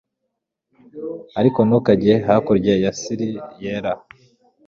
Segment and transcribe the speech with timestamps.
[1.39, 3.21] Ariko ntukajye hakurya ya sill
[3.63, 3.93] yera